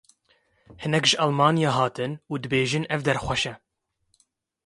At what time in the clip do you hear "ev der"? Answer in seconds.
2.93-3.17